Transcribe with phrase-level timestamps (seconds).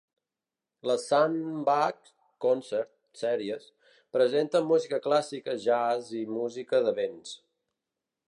[0.91, 2.07] Les Sandbach
[2.45, 3.67] Concert Series
[4.17, 7.37] presenten música clàssica, jazz i música de vents.